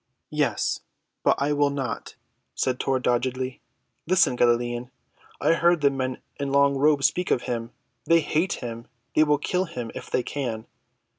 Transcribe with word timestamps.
"Yes, 0.31 0.79
but 1.21 1.35
I 1.39 1.53
will 1.53 1.69
not," 1.69 2.15
said 2.55 2.79
Tor 2.79 2.99
doggedly. 2.99 3.61
"Listen, 4.07 4.35
Galilean. 4.35 4.89
I 5.39 5.53
heard 5.53 5.81
the 5.81 5.91
men 5.91 6.17
in 6.39 6.51
long 6.51 6.75
robes 6.75 7.05
speak 7.05 7.29
of 7.29 7.43
him. 7.43 7.69
They 8.05 8.21
hate 8.21 8.53
him. 8.53 8.87
They 9.13 9.23
will 9.23 9.37
kill 9.37 9.65
him, 9.65 9.91
if 9.93 10.09
they 10.09 10.23
can. 10.23 10.65